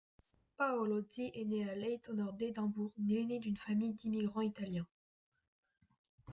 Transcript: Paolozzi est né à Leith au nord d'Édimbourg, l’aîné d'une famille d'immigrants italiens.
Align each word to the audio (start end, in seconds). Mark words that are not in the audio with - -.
Paolozzi 0.57 1.29
est 1.35 1.45
né 1.45 1.69
à 1.69 1.75
Leith 1.75 2.09
au 2.09 2.13
nord 2.15 2.33
d'Édimbourg, 2.33 2.91
l’aîné 2.97 3.37
d'une 3.37 3.55
famille 3.55 3.93
d'immigrants 3.93 4.41
italiens. 4.41 4.87